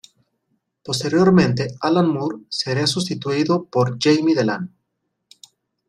Posteriormente, 0.83 1.75
Alan 1.79 2.07
Moore 2.11 2.39
sería 2.49 2.87
sustituido 2.87 3.65
por 3.65 3.97
Jamie 4.01 4.33
Delano. 4.33 4.69